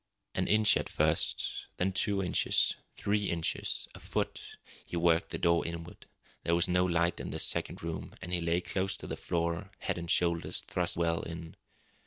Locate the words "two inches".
1.91-2.75